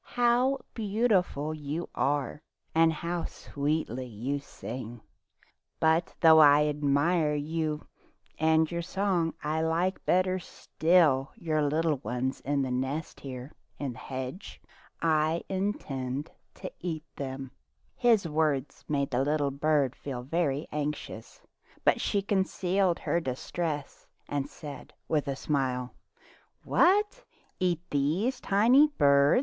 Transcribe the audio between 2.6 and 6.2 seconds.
and how sweetly you sing! But